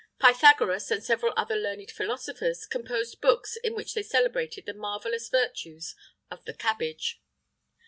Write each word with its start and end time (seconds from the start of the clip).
Pythagoras, 0.17 0.89
and 0.89 1.03
several 1.03 1.31
other 1.37 1.55
learned 1.55 1.91
philosophers, 1.91 2.65
composed 2.65 3.21
books 3.21 3.55
in 3.57 3.75
which 3.75 3.93
they 3.93 4.01
celebrated 4.01 4.65
the 4.65 4.73
marvellous 4.73 5.29
virtues 5.29 5.93
of 6.31 6.43
the 6.45 6.55
cabbage. 6.55 7.21